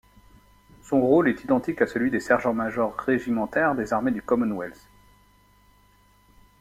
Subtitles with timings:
[0.81, 4.89] Son rôle est identique à celui des sergent-major régimentaire des armées du Commonwealth.